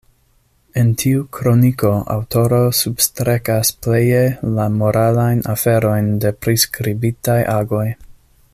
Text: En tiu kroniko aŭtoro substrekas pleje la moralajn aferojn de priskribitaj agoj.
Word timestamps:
En 0.83 0.87
tiu 1.01 1.25
kroniko 1.37 1.91
aŭtoro 2.13 2.61
substrekas 2.77 3.73
pleje 3.87 4.23
la 4.55 4.65
moralajn 4.79 5.45
aferojn 5.55 6.11
de 6.25 6.33
priskribitaj 6.47 7.41
agoj. 7.59 7.87